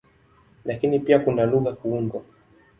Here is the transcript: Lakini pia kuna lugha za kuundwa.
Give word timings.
Lakini 0.65 0.99
pia 0.99 1.19
kuna 1.19 1.45
lugha 1.45 1.69
za 1.69 1.75
kuundwa. 1.75 2.21